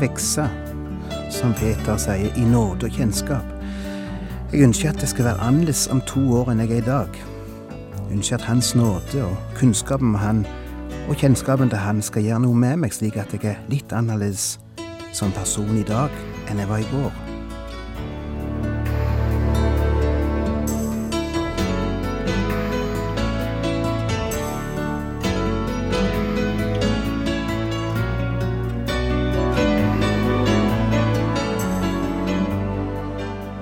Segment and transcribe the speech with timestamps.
[0.00, 0.48] vokse,
[1.30, 3.54] som Peter sier, i nåde og kjennskap.
[4.52, 7.20] Jeg ønsker at det skal være annerledes om to år enn jeg er i dag.
[7.98, 10.46] Jeg ønsker at Hans nåde og kunnskapen om Han
[11.08, 14.56] og kjennskapen til Han skal gjøre noe med meg, slik at jeg er litt annerledes
[15.12, 16.12] som person i dag
[16.48, 17.27] enn jeg var i går.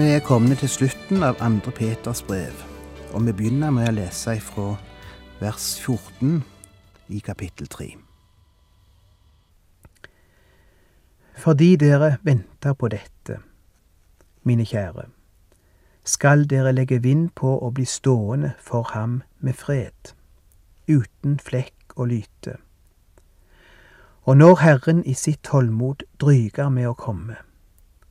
[0.00, 1.74] Vi er kommet til slutten av 2.
[1.76, 2.54] Peters brev,
[3.12, 4.70] og vi begynner med å lese fra
[5.42, 6.38] vers 14
[7.12, 7.88] i kapittel 3.
[11.44, 13.42] Fordi dere venter på dette,
[14.48, 15.10] mine kjære,
[16.16, 20.16] skal dere legge vind på å bli stående for ham med fred,
[20.88, 22.56] uten flekk og lyte.
[24.24, 27.42] Og når Herren i sitt tålmod dryger med å komme,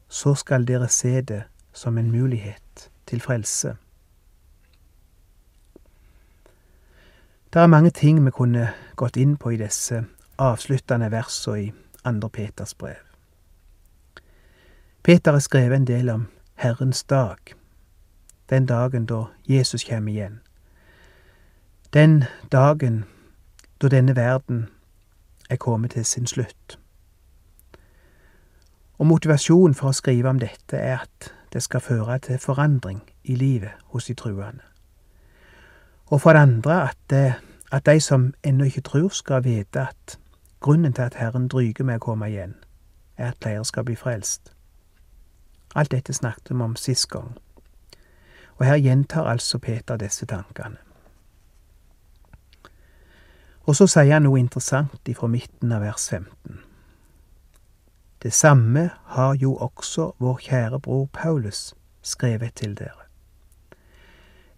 [0.06, 3.76] så skal dere se det som en mulighet til frelse.
[7.54, 10.04] Det er mange ting vi kunne gått inn på i disse
[10.38, 11.72] avsluttende versene i
[12.06, 13.02] andre Peters brev.
[15.04, 17.38] Peter har skrevet en del om Herrens dag,
[18.50, 20.40] den dagen da Jesus kommer igjen.
[21.94, 23.06] Den dagen
[23.82, 24.68] da denne verden
[25.50, 26.80] er kommet til sin slutt.
[28.98, 33.36] Og motivasjonen for å skrive om dette er at det skal føre til forandring i
[33.36, 34.62] livet hos de truende.
[36.06, 37.34] Og for det andre at, det,
[37.72, 40.20] at de som ennå ikke tror, skal vite at
[40.60, 42.56] grunnen til at Herren dryger med å komme igjen,
[43.18, 44.54] er at flere skal bli frelst.
[45.76, 47.38] Alt dette snakket vi om sist gang,
[48.58, 50.78] og her gjentar altså Peter disse tankene.
[53.70, 56.69] Og så sier han noe interessant ifra midten av vers 15.
[58.22, 63.08] Det samme har jo også vår kjære bror Paulus skrevet til dere,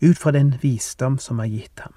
[0.02, 1.94] ut fra den visdom som er gitt ham.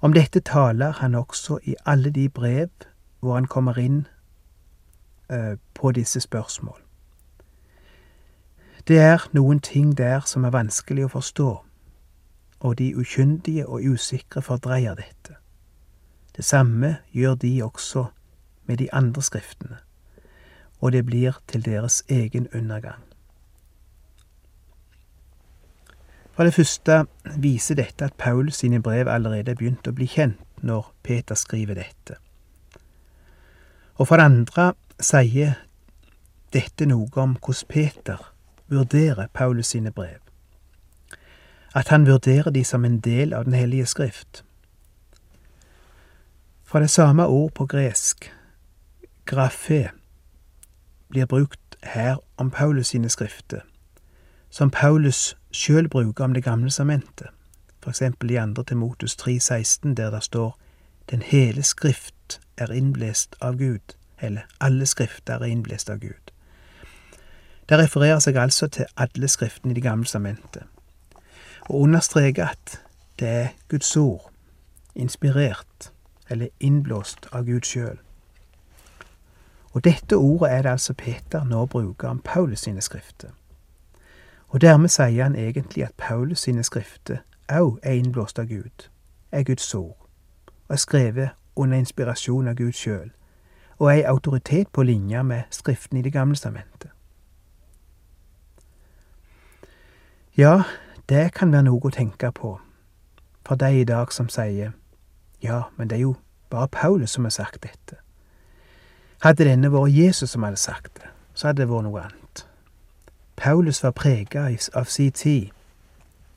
[0.00, 2.68] Om dette taler han også i alle de brev
[3.20, 4.06] hvor han kommer inn
[5.32, 6.80] uh, på disse spørsmål.
[8.88, 11.48] Det er noen ting der som er vanskelig å forstå,
[12.60, 15.34] og de ukyndige og usikre fordreier dette.
[16.36, 18.06] Det samme gjør de også
[18.68, 19.80] med de andre skriftene,
[20.80, 23.02] og det blir til deres egen undergang.
[26.38, 27.06] For det første
[27.36, 31.74] viser dette at Paul sine brev allerede er begynt å bli kjent når Peter skriver
[31.74, 32.14] dette.
[33.98, 34.68] Og for det andre
[35.02, 35.56] sier
[36.54, 38.22] dette noe om hvordan Peter
[38.70, 40.20] vurderer Paulus sine brev.
[41.74, 44.44] At han vurderer de som en del av Den hellige skrift.
[46.64, 48.30] Fra det samme ord på gresk
[49.28, 49.88] grafé
[51.08, 53.60] blir brukt her om Paulus sine skrifter,
[54.50, 57.28] som Paulus sjøl bruker om Det gamle samentet,
[57.88, 60.58] eksempel i andre Timotus 3,16, der det står
[61.10, 66.32] Den hele skrift er innblest av Gud, eller alle skrifter er innblest av Gud.
[67.68, 70.62] Det refererer seg altså til alle skriftene i Det gamle samentet,
[71.68, 72.80] og understreker at
[73.18, 74.30] det er Guds ord,
[74.94, 75.92] inspirert
[76.30, 77.98] eller innblåst av Gud sjøl.
[79.78, 83.28] Og dette ordet er det altså Peter nå bruker om Paulus sine skrifter.
[84.48, 87.20] Og dermed sier han egentlig at Paulus sine skrifter
[87.52, 88.88] òg er innblåst av Gud,
[89.30, 90.08] er Guds ord,
[90.68, 93.12] og er skrevet under inspirasjon av Gud sjøl,
[93.78, 96.90] og er ei autoritet på linje med Skriften i Det gamle stamentet.
[100.36, 100.62] Ja,
[101.08, 102.58] det kan være noe å tenke på
[103.46, 104.74] for de i dag som sier
[105.42, 106.16] ja, men det er jo
[106.50, 108.02] bare Paulus som har sagt dette.
[109.22, 112.44] Hadde denne vært Jesus som hadde sagt det, så hadde det vært noe annet.
[113.36, 115.50] Paulus var prega av si tid,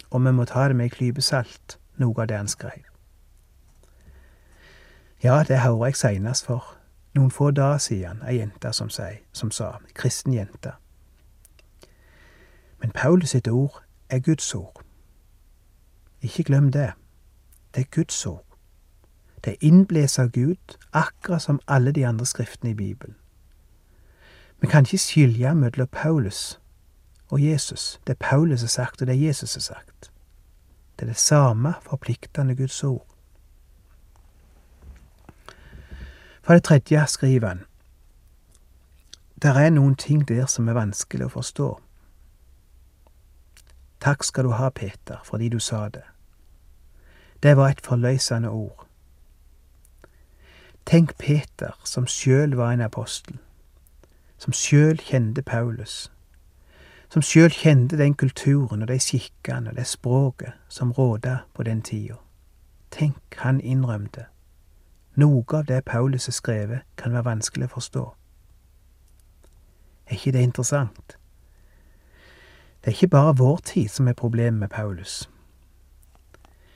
[0.09, 2.85] og vi må ta det med ei klype salt, noe av det han skrev.
[5.23, 6.77] Ja, det hører jeg seinest for
[7.13, 8.89] noen få dager siden, ei jente som,
[9.33, 10.73] som sa, kristen jente.
[12.81, 14.81] Men Paulus sitt ord er Guds ord.
[16.21, 16.91] Ikke glem det.
[17.75, 18.50] Det er Guds ord.
[19.43, 23.15] Det er innblåst av Gud, akkurat som alle de andre skriftene i Bibelen.
[24.61, 26.59] Vi kan ikke skille mellom Paulus
[27.29, 28.01] og Jesus.
[28.07, 30.11] Det Paulus har sagt, og det Jesus har sagt.
[30.99, 33.07] Det er det samme forpliktende Guds ord.
[36.41, 37.65] For det tredje skriver han
[39.41, 41.69] der er noen ting der som er vanskelig å forstå.
[44.01, 46.03] Takk skal du ha, Peter, fordi du sa det.
[47.41, 48.85] Det var et forløsende ord.
[50.91, 53.37] Tenk Peter, som sjøl var en apostel,
[54.37, 56.11] som sjøl kjente Paulus,
[57.07, 61.79] som sjøl kjente den kulturen og de skikkene og det språket som råda på den
[61.81, 62.19] tida.
[62.91, 64.25] Tenk, han innrømte.
[65.15, 68.05] Noe av det Paulus har skrevet, kan være vanskelig å forstå.
[70.11, 71.17] Er ikke det interessant?
[72.83, 75.29] Det er ikke bare vår tid som er problemet med Paulus.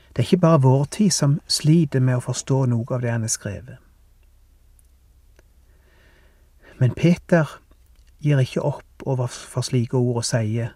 [0.08, 3.28] Det er ikke bare vår tid som sliter med å forstå noe av det han
[3.28, 3.82] har skrevet.
[6.78, 7.62] Men Peter
[8.20, 10.74] gir ikke opp overfor slike ord og sier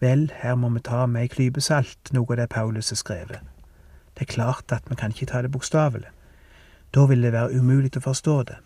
[0.00, 3.40] vel, her må vi ta med ei klype salt noe av det Paulus har skrevet.
[4.14, 6.08] Det er klart at vi kan ikke ta det bokstavelig.
[6.94, 8.56] Da vil det være umulig å forstå det.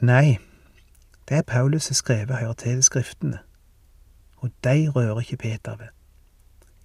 [0.00, 0.38] Nei,
[1.28, 3.38] det Paulus har skrevet, hører til i Skriftene,
[4.38, 5.90] og de rører ikke Peter ved.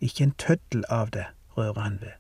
[0.02, 1.26] Ikke en tøddel av det
[1.58, 2.18] rører han ved.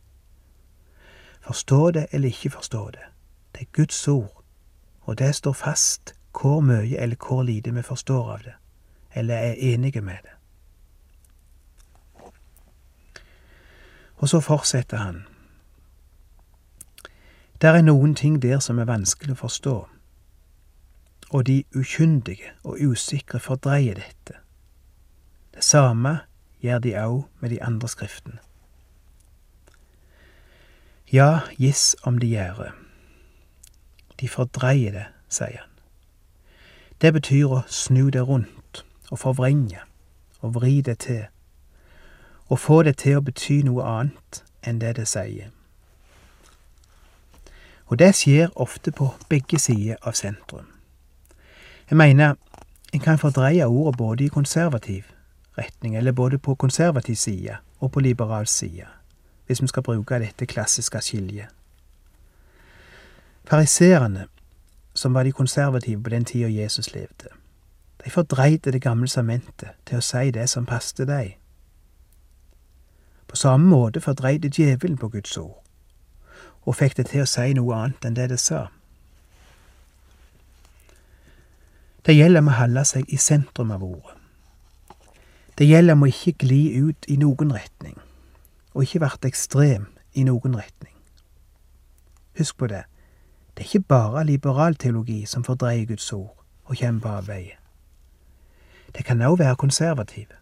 [1.41, 3.05] Forstå det eller ikke forstå det,
[3.53, 4.43] det er Guds ord,
[5.03, 8.53] og det står fast hvor mye eller hvor lite vi forstår av det,
[9.13, 10.35] eller er enige med det.
[14.17, 15.25] Og så fortsetter han.
[17.61, 19.75] Der er noen ting der som er vanskelig å forstå
[21.33, 24.38] og de ukyndige og usikre fordreier dette.
[25.53, 26.19] Det samme
[26.61, 28.38] gjør de òg med de andre skriftene.
[31.13, 32.71] Ja, giss om de gjør det.
[34.24, 35.72] De fordreier det, sier han.
[37.02, 39.81] Det betyr å snu det rundt og forvrenge
[40.40, 41.25] og vri det til,
[42.48, 45.50] og få det til å bety noe annet enn det det sier.
[47.92, 50.70] Og det skjer ofte på begge sider av sentrum.
[51.90, 52.38] Jeg mener,
[52.94, 55.12] en kan fordreie ordet både i konservativ
[55.58, 58.88] retning, eller både på konservativ side og på liberal side,
[59.46, 61.52] hvis vi skal bruke dette klassiske skiljet.
[63.50, 64.28] Fariseerne,
[64.94, 67.28] som var de konservative på den tida Jesus levde,
[68.06, 71.31] de fordreide Det gamle samentet til å si det som passte dem.
[73.28, 75.63] På samme måte fordreide djevelen på Guds ord,
[76.62, 78.68] og fikk det til å si noe annet enn det det sa.
[82.06, 84.18] Det gjelder om å holde seg i sentrum av ordet.
[85.57, 88.00] Det gjelder om å ikke gli ut i noen retning,
[88.74, 90.96] og ikke bli ekstrem i noen retning.
[92.38, 92.84] Husk på det,
[93.53, 97.57] det er ikke bare liberal teologi som fordreier Guds ord og kommer på avveie.
[98.95, 100.35] Det kan også være konservative.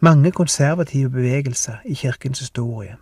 [0.00, 2.96] Mange konservative bevegelser i kirkens historie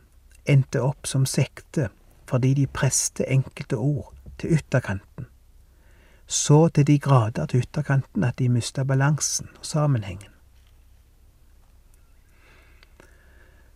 [0.46, 1.88] endte opp som sekte
[2.26, 5.26] fordi de preste enkelte ord til ytterkanten
[6.26, 10.30] så til de grader til ytterkanten at de mista balansen og sammenhengen.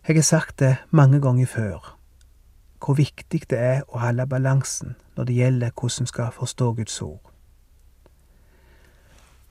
[0.07, 1.98] Jeg har sagt det mange ganger før,
[2.79, 7.01] hvor viktig det er å holde balansen når det gjelder hvordan vi skal forstå Guds
[7.01, 7.25] ord.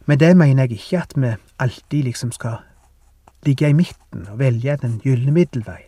[0.08, 2.62] Med det mener jeg ikke at vi alltid liksom skal
[3.44, 5.82] ligge i midten og velge den gylne middelvei.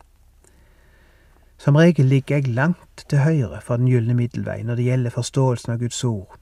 [1.60, 5.72] Som regel ligger jeg langt til høyre for den gylne middelvei når det gjelder forståelsen
[5.72, 6.36] av Guds ord,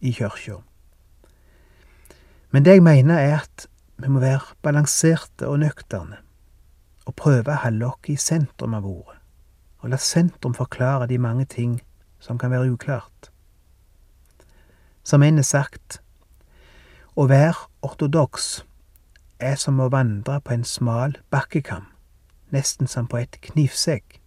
[0.00, 0.60] i kirka.
[2.50, 6.20] Men det jeg mener, er at vi må være balanserte og nøkterne,
[7.04, 9.13] og prøve å holde oss i sentrum av ordet,
[9.84, 11.82] og la sentrum forklare de mange ting
[12.18, 13.30] som kan være uklart.
[15.02, 16.00] Som en er sagt,
[17.16, 18.64] å være ortodoks
[19.38, 21.84] er som å vandre på en smal bakkekam,
[22.48, 24.20] nesten som på et knivsegg.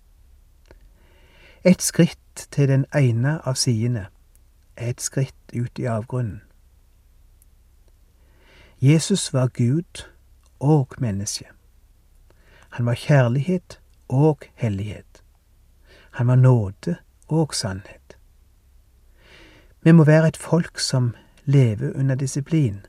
[1.66, 4.08] Et skritt til den ene av sidene
[4.78, 6.44] er et skritt ut i avgrunnen.
[8.78, 10.06] Jesus var Gud
[10.60, 11.50] og menneske.
[12.78, 15.24] Han var kjærlighet og hellighet.
[16.18, 16.96] Han var nåde
[17.28, 18.18] og sannhet.
[19.82, 22.86] Vi må være et folk som lever under disiplin,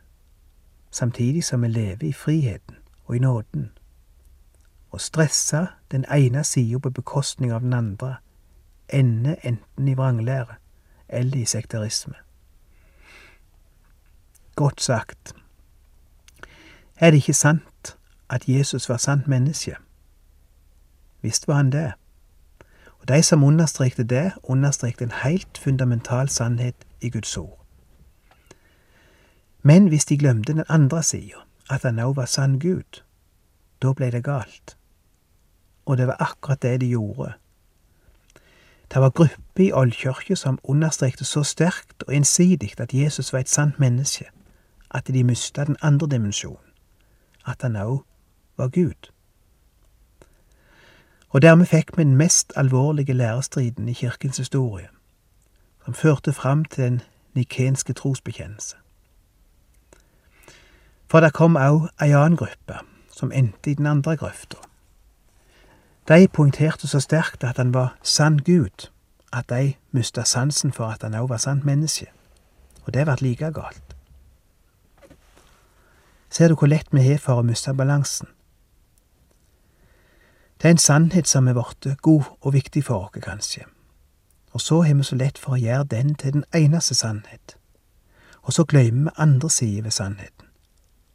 [0.91, 3.69] samtidig som vi lever i friheten og i nåden.
[4.91, 8.15] Å stresse den ene sida på bekostning av den andre
[8.89, 10.57] ender enten i vranglære
[11.09, 12.17] eller i sekterisme.
[14.57, 15.35] Godt sagt.
[16.97, 17.97] Er det ikke sant
[18.31, 19.77] at Jesus var sant menneske?
[21.21, 21.93] Visst var han det.
[23.09, 27.65] De som understrekte det, understrekte en helt fundamental sannhet i Guds ord.
[29.63, 33.03] Men hvis de glemte den andre sida, at han òg var sann Gud,
[33.83, 34.77] da ble det galt.
[35.87, 37.33] Og det var akkurat det de gjorde.
[38.95, 43.49] Det var grupper i oldkirka som understrekte så sterkt og ensidig at Jesus var et
[43.49, 44.25] sant menneske,
[44.91, 46.73] at de mista den andre dimensjonen,
[47.47, 48.05] at han òg
[48.57, 49.13] var Gud.
[51.29, 54.89] Og dermed fikk vi den mest alvorlige lærestriden i kirkens historie,
[55.85, 57.01] som førte fram til den
[57.35, 58.77] nikenske trosbekjennelse.
[61.09, 62.81] For det kom òg ei annen gruppe,
[63.11, 64.57] som endte i den andre grøfta.
[66.09, 68.89] De poengterte så sterkt at han var sann Gud,
[69.33, 72.07] at de mista sansen for at han òg var sant menneske.
[72.85, 73.97] Og det ble like galt.
[76.31, 78.29] Ser du hvor lett vi har for å miste balansen?
[80.59, 83.65] Det er en sannhet som er blitt god og viktig for oss, kanskje.
[84.53, 87.57] Og så har vi så lett for å gjøre den til den eneste sannhet.
[88.43, 90.47] Og så glemmer vi andre sider ved sannheten.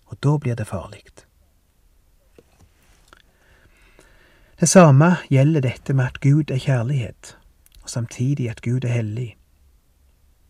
[0.06, 1.04] Og da blir det farlig.
[4.60, 7.38] Det samme gjelder dette med at Gud er kjærlighet,
[7.84, 9.38] og samtidig at Gud er hellig.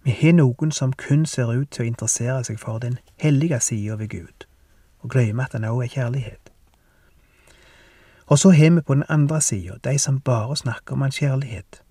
[0.04, 3.96] Vi har noen som kun ser ut til å interessere seg for den hellige sida
[3.96, 4.46] ved Gud,
[5.00, 6.43] og glemmer at han òg er kjærlighet.
[8.34, 11.84] Og så har vi på den andre sida de som bare snakker om hans kjærlighet,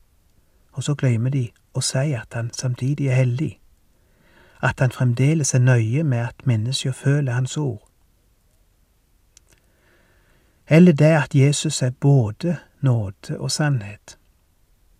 [0.72, 3.60] og så glemmer de å si at han samtidig er hellig,
[4.62, 7.84] at han fremdeles er nøye med at mennesker føler hans ord,
[10.68, 14.18] eller det at Jesus er både nåde og sannhet,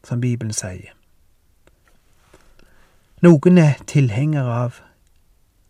[0.04, 0.94] som Bibelen sier.
[3.22, 4.78] Noen er tilhengere av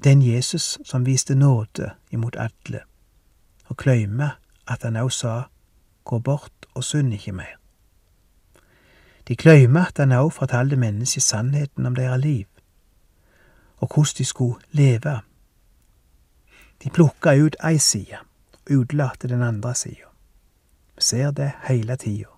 [0.05, 2.85] den Jesus som viste nåde imot alle,
[3.65, 4.37] og glemmer
[4.69, 5.43] at han også sa
[6.05, 7.59] gå bort og synd ikke mer.
[9.29, 12.47] De glemmer at han også fortalte mennesket sannheten om deres liv,
[13.77, 15.21] og hvordan de skulle leve.
[16.83, 18.19] De plukka ut ei side
[18.71, 20.09] utelate den andre sida.
[20.97, 22.29] Vi ser det hele tida.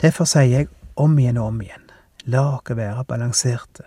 [0.00, 1.90] Derfor sier jeg om igjen og om igjen,
[2.24, 3.84] la oss være balanserte.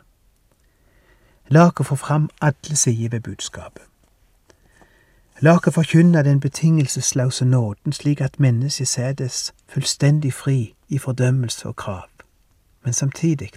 [1.50, 3.93] La oss få fram alle sider ved budskapet.
[5.44, 11.76] La oss forkynne den betingelsesløse nåden slik at mennesket settes fullstendig fri i fordømmelse og
[11.76, 12.08] krav,
[12.84, 13.52] men samtidig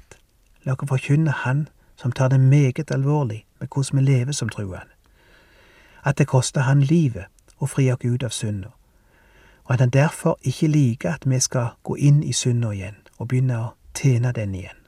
[0.64, 4.90] la oss forkynne Han som tar det meget alvorlig med hvordan vi lever som truende
[6.05, 7.26] at det koster han livet
[7.59, 8.73] å fri oss ut av synda,
[9.64, 13.28] og at han derfor ikke liker at vi skal gå inn i synda igjen og
[13.28, 14.83] begynne å tjene den igjen.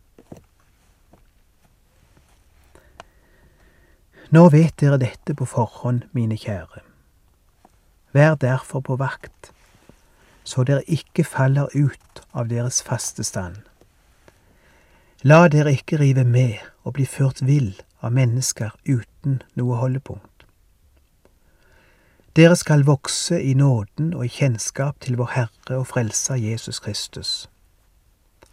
[4.31, 6.88] Nå vet dere dette på forhånd, mine kjære.
[8.13, 9.53] Vær derfor på vakt,
[10.45, 13.61] så dere ikke faller ut av deres faste stand.
[15.23, 20.47] La dere ikke rive med og bli ført vill av mennesker uten noe holdepunkt.
[22.39, 27.49] Dere skal vokse i nåden og i kjennskap til vår Herre og Frelser Jesus Kristus.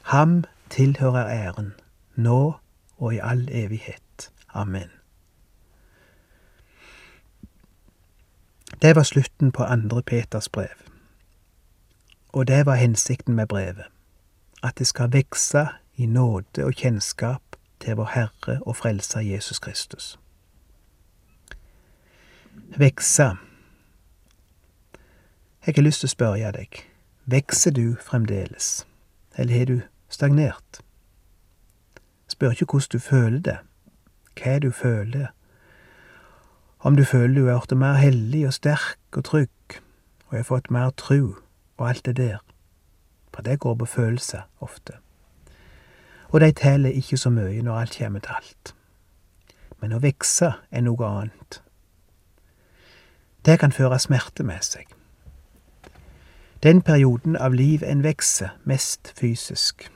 [0.09, 0.43] Ham
[0.73, 1.73] tilhører æren,
[2.15, 2.57] nå
[2.97, 4.31] og i all evighet.
[4.53, 4.89] Amen.
[8.81, 10.75] Det var slutten på andre Peters brev,
[12.29, 13.85] og det var hensikten med brevet,
[14.63, 17.41] at det skal vekse i nåde og kjennskap
[17.79, 20.19] til vår Herre og Frelser Jesus Kristus.
[22.77, 23.37] Vekse
[25.65, 26.81] jeg har lyst til å spørre deg,
[27.25, 28.85] vokser du fremdeles,
[29.33, 29.79] eller har du
[30.09, 30.81] stagnert?
[32.27, 33.57] Spør ikke hvordan du føler det,
[34.37, 35.31] hva du føler,
[36.85, 39.77] om du føler du er blitt mer hellig og sterk og trygg,
[40.27, 41.33] og har fått mer tru
[41.77, 42.37] og alt det der,
[43.33, 44.93] for det går på følelser ofte.
[46.29, 48.75] Og de teller ikke så mye når alt kommer til alt.
[49.81, 51.59] Men å vokse er noe annet.
[53.45, 54.85] Det kan føre smerte med seg.
[56.63, 59.89] Den perioden av liv en vokser mest fysisk.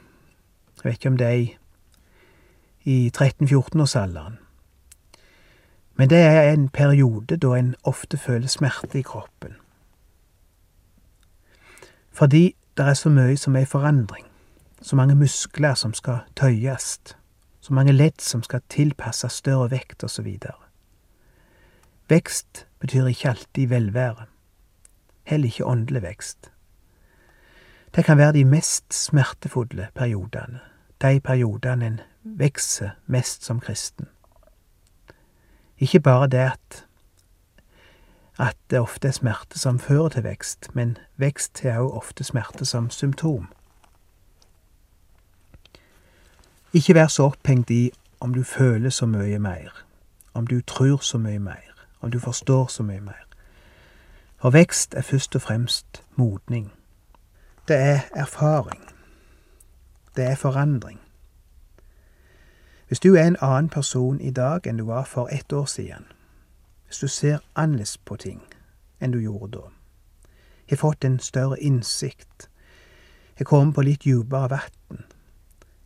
[0.81, 1.49] Jeg vet ikke om det er i,
[2.83, 4.41] i 13-14-årsalderen.
[5.99, 9.55] Men det er en periode da en ofte føler smerte i kroppen.
[12.11, 14.23] Fordi det er så mye som er i forandring.
[14.81, 16.99] Så mange muskler som skal tøyes.
[17.59, 20.37] Så mange ledd som skal tilpasse større vekt, osv.
[22.09, 24.25] Vekst betyr ikke alltid velvære.
[25.23, 26.51] Heller ikke åndelig vekst.
[27.95, 30.59] Det kan være de mest smertefulle periodene,
[31.01, 34.07] de periodene en vokser mest som kristen.
[35.79, 36.85] Ikke bare det at,
[38.39, 42.65] at det ofte er smerte som fører til vekst, men vekst er også ofte smerte
[42.65, 43.47] som symptom.
[46.73, 49.85] Ikke vær så opphengt i om du føler så mye mer,
[50.33, 53.25] om du tror så mye mer, om du forstår så mye mer.
[54.37, 56.71] For vekst er først og fremst modning.
[57.67, 58.85] Det er erfaring.
[60.15, 60.99] Det er forandring.
[62.89, 66.07] Hvis du er en annen person i dag enn du var for ett år siden,
[66.85, 68.41] hvis du ser annerledes på ting
[68.99, 69.67] enn du gjorde da,
[70.69, 72.49] har fått en større innsikt,
[73.37, 74.49] har kommet på litt dypere
[74.89, 75.05] vann,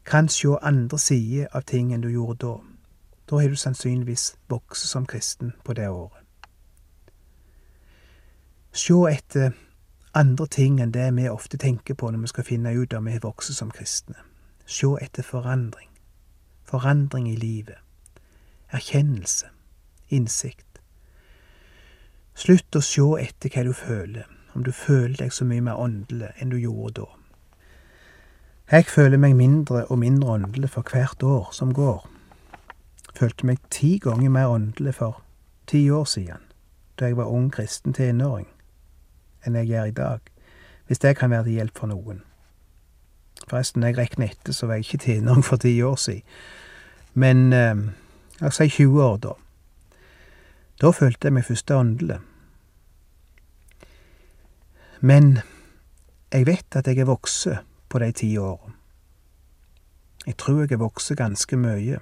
[0.06, 2.56] kan se andre sider av ting enn du gjorde da,
[3.30, 6.24] da har du sannsynligvis vokst som kristen på det året.
[8.72, 9.52] Se etter
[10.14, 13.12] andre ting enn det vi ofte tenker på når vi skal finne ut om vi
[13.12, 14.16] har vokst som kristne.
[14.66, 15.93] Se etter forandring
[16.74, 17.78] forandring i livet,
[18.74, 19.52] erkjennelse,
[20.10, 20.80] innsikt.
[22.34, 24.26] Slutt å sjå etter hva du føler,
[24.58, 27.10] om du føler deg så mye mer åndelig enn du gjorde da.
[28.74, 32.08] Jeg føler meg mindre og mindre åndelig for hvert år som går.
[33.14, 35.22] Følte meg ti ganger mer åndelig for
[35.70, 36.42] ti år siden,
[36.98, 38.48] da jeg var ung kristen tenåring,
[39.46, 40.26] enn jeg er i dag,
[40.88, 42.24] hvis det kan være til hjelp for noen.
[43.46, 46.26] Forresten, når jeg regner etter, så var jeg ikke tenåring for ti år siden.
[47.14, 47.76] Men eh,
[48.42, 49.34] oss si 20 år, da.
[50.82, 52.20] Da følte jeg meg først åndelig.
[55.02, 55.40] Men
[56.34, 57.48] jeg vet at jeg er vokst
[57.90, 58.72] på de ti åra.
[60.26, 62.00] Jeg tror jeg er vokst ganske mye.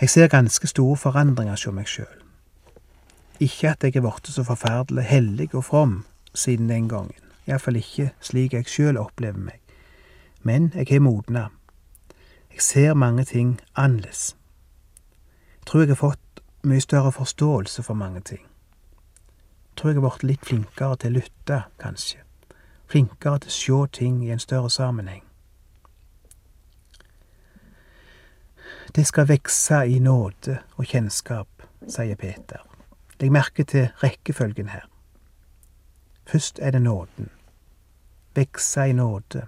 [0.00, 2.24] Jeg ser ganske store forandringer hos meg sjøl.
[3.40, 8.10] Ikke at jeg er blitt så forferdelig hellig og from siden den gangen, iallfall ikke
[8.20, 9.60] slik jeg sjøl opplever meg,
[10.42, 11.48] men jeg har modna.
[12.54, 14.36] Jeg ser mange ting annerledes.
[15.58, 18.42] Jeg tror jeg har fått mye større forståelse for mange ting.
[18.42, 22.20] Jeg tror jeg har blitt litt flinkere til å lytte, kanskje.
[22.86, 25.24] Flinkere til å se ting i en større sammenheng.
[28.94, 31.48] Det skal vekse i nåde og kjennskap,
[31.88, 32.62] sier Peter.
[33.18, 34.86] Legg merke til rekkefølgen her.
[36.26, 37.32] Først er det nåden.
[38.34, 39.42] Vekse i nåde.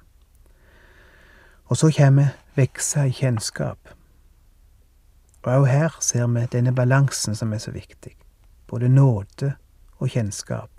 [1.70, 3.78] Og så kommer vekse i kjennskap.
[5.46, 8.16] Og òg her ser vi denne balansen som er så viktig.
[8.66, 9.52] Både nåde
[9.98, 10.70] og kjennskap.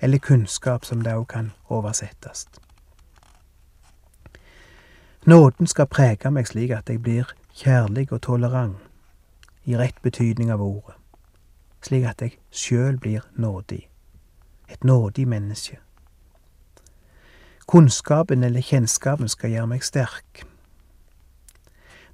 [0.00, 2.46] Eller kunnskap, som det òg kan oversettes.
[5.26, 8.78] Nåden skal prege meg slik at jeg blir kjærlig og tolerant,
[9.64, 10.94] i rett betydning av ordet,
[11.84, 13.82] slik at jeg sjøl blir nådig,
[14.68, 15.76] et nådig menneske.
[17.66, 20.46] Kunnskapen eller kjennskapen skal gjøre meg sterk.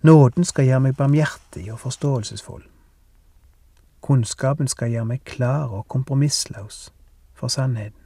[0.07, 2.63] Nåden skal gjøre meg barmhjertig og forståelsesfull.
[4.07, 6.77] Kunnskapen skal gjøre meg klar og kompromissløs
[7.35, 8.05] for sannheten.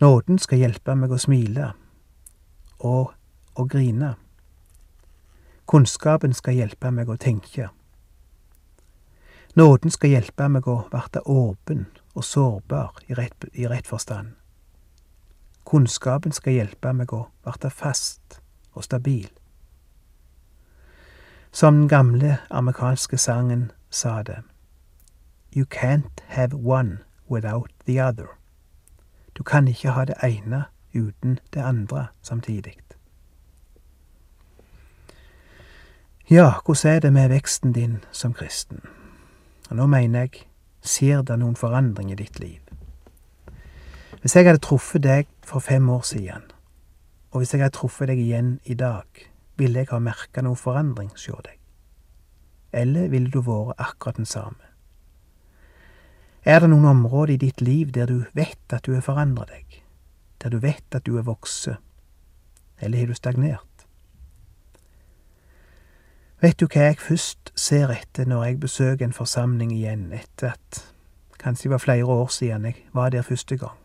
[0.00, 1.70] Nåden skal hjelpe meg å smile
[2.84, 3.14] og
[3.56, 4.10] å grine.
[5.64, 7.70] Kunnskapen skal hjelpe meg å tenke.
[9.56, 14.36] Nåden skal hjelpe meg å verte åpen og sårbar i rett, i rett forstand.
[15.64, 18.42] Kunnskapen skal hjelpe meg å verte fast
[18.74, 19.30] og stabil.
[21.56, 24.42] Som den gamle amerikanske sangen sa det,
[25.56, 26.98] You can't have one
[27.30, 28.26] without the other.
[29.38, 30.64] Du kan ikke ha det ene
[30.94, 32.76] uten det andre samtidig.
[36.30, 38.80] Ja, hvordan er det med veksten din som kristen?
[39.70, 40.30] Og nå mener jeg,
[40.82, 42.60] ser det noen forandring i ditt liv?
[44.20, 46.42] Hvis jeg hadde truffet deg for fem år siden,
[47.30, 49.06] og hvis jeg hadde truffet deg igjen i dag,
[49.56, 51.58] ville jeg ha merka noe forandring sjå deg?
[52.76, 54.62] Eller ville du vært akkurat den samme?
[56.46, 59.80] Er det noen områder i ditt liv der du vet at du har forandra deg,
[60.42, 61.72] der du vet at du er vokst,
[62.78, 63.86] eller har du stagnert?
[66.44, 70.82] Vet du hva jeg først ser etter når jeg besøker en forsamling igjen etter at
[71.40, 73.78] kanskje det var flere år siden jeg var der første gang?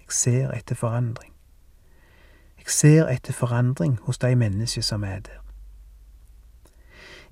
[0.00, 1.35] Jeg ser etter forandring.
[2.66, 5.38] Jeg ser etter forandring hos de mennesker som er der.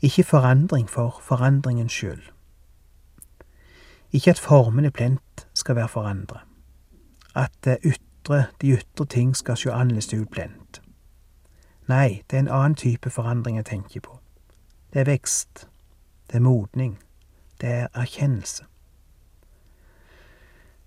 [0.01, 2.23] Ikke forandring for forandringens skyld.
[4.13, 6.41] Ikke at formene plent skal være forandret.
[7.35, 10.83] At ytre, de ytre ting skal sjå annerledes ut plent.
[11.89, 14.21] Nei, det er en annen type forandring jeg tenker på.
[14.93, 15.67] Det er vekst.
[16.31, 16.99] Det er modning.
[17.61, 18.65] Det er erkjennelse.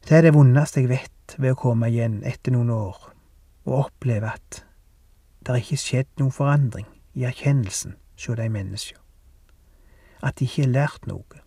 [0.07, 3.16] Det er det vondeste jeg vet ved å komme igjen etter noen år
[3.67, 4.63] og oppleve at
[5.45, 9.03] det ikke skjedd noen forandring i erkjennelsen hos de menneskene
[10.21, 11.41] at de ikke har lært noe.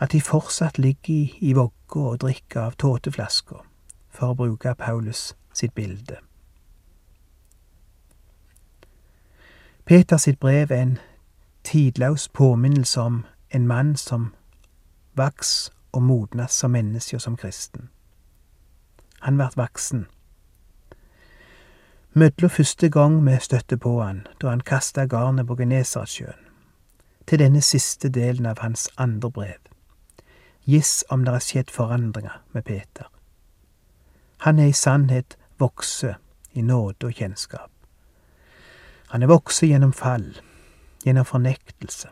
[0.00, 3.62] At de fortsatt ligger i, i vogga og drikker av tåteflasker,
[4.10, 6.18] for å bruke Paulus sitt bilde.
[9.84, 10.98] Peters sitt brev er en
[11.64, 14.32] tidløs påminnelse om en mann som
[15.18, 17.90] vaks og modnes som menneske og som kristen.
[19.22, 20.06] Han vart vaksen.
[22.14, 26.44] Mødla første gang vi støtte på han, da han kasta garnet på Genesaretsjøen,
[27.26, 29.60] til denne siste delen av hans andre brev.
[30.68, 33.08] Giss om det har skjedd forandringer med Peter.
[34.44, 36.14] Han er i sannhet vokse
[36.52, 37.70] i nåde og kjennskap.
[39.08, 40.36] Han er vokse gjennom fall,
[41.06, 42.08] gjennom fornektelse,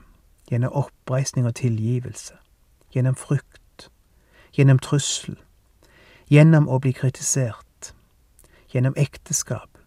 [0.50, 2.38] gjennom oppreisning og tilgivelse,
[2.94, 3.90] gjennom frykt,
[4.56, 5.36] gjennom trussel,
[6.30, 7.92] gjennom å bli kritisert,
[8.72, 9.79] gjennom ekteskap,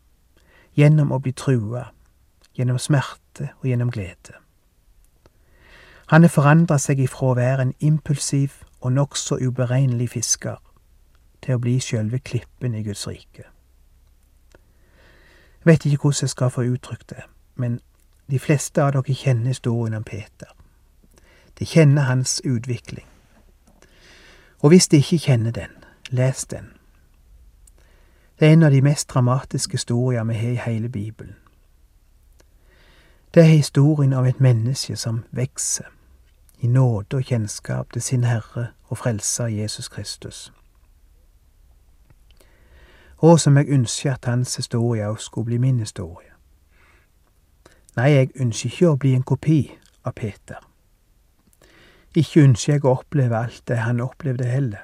[0.75, 1.88] gjennom å bli trua,
[2.57, 4.38] gjennom smerte og gjennom glede.
[6.12, 10.59] Han har forandra seg ifra å være en impulsiv og nokså uberegnelig fisker
[11.41, 13.47] til å bli sjølve klippen i Guds rike.
[15.63, 17.23] Jeg vet ikke hvordan jeg skal få uttrykt det,
[17.55, 17.79] men
[18.27, 20.51] de fleste av dere kjenner historien om Peter.
[21.59, 23.07] De kjenner hans utvikling.
[24.59, 25.71] Og hvis de ikke kjenner den,
[26.09, 26.71] les den.
[28.43, 31.36] Det er en av de mest dramatiske historier vi har i hele Bibelen.
[33.34, 35.86] Det er historien av et menneske som vokser
[36.60, 40.53] i nåde og kjennskap til sin Herre og Frelser Jesus Kristus.
[43.17, 46.36] Og som jeg ønsker at hans historie også skulle bli min historie.
[47.95, 49.71] Nei, jeg ønsker ikke å bli en kopi
[50.03, 50.60] av Peter.
[52.15, 54.84] Ikke ønsker jeg å oppleve alt det han opplevde heller.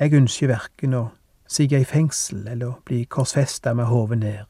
[0.00, 1.08] Jeg ønsker verken å
[1.48, 4.44] sigge i fengsel eller bli korsfesta med hodet ned.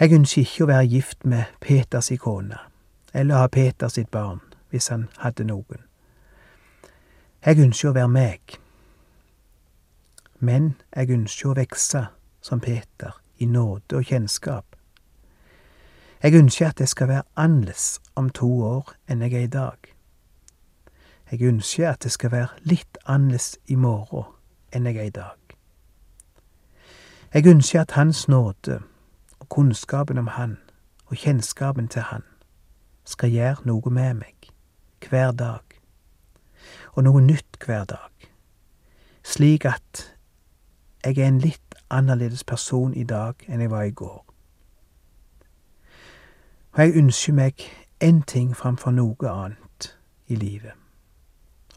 [0.00, 2.56] Jeg ønsker ikke å være gift med Peters kone,
[3.12, 5.84] eller ha Peters sitt barn, hvis han hadde noen.
[7.44, 8.56] Jeg ønsker å være meg.
[10.40, 12.06] Men jeg ønsker å vokse
[12.40, 14.76] som Peter, i nåde og kjennskap.
[16.22, 19.78] Jeg ønsker at jeg skal være annerledes om to år enn jeg er i dag.
[21.30, 24.28] Jeg ønsker at det skal være litt annerledes i morgen
[24.72, 25.56] enn jeg er i dag.
[27.34, 28.82] Jeg ønsker at Hans nåde
[29.38, 30.58] og kunnskapen om Han
[31.06, 32.22] og kjennskapen til Han
[33.04, 34.50] skal gjøre noe med meg
[35.08, 35.64] hver dag,
[36.92, 38.30] og noe nytt hver dag,
[39.24, 40.16] slik at
[41.04, 44.24] jeg er en litt annerledes person i dag enn jeg var i går.
[46.72, 47.64] Og jeg ønsker meg
[48.04, 49.94] én ting framfor noe annet
[50.26, 50.76] i livet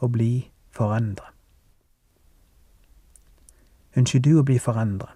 [0.04, 1.33] å bli forandra.
[3.98, 5.12] Ønsker du å bli forandra?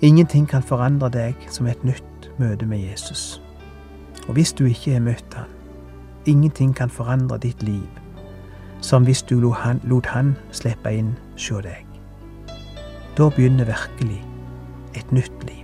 [0.00, 3.42] Ingenting kan forandre deg som et nytt møte med Jesus.
[4.24, 5.50] Og hvis du ikke har møtt han,
[6.24, 7.84] ingenting kan forandre ditt liv
[8.84, 11.84] som hvis du lot han, lot han slippe inn hos deg.
[13.16, 14.20] Da begynner virkelig
[14.96, 15.63] et nytt liv.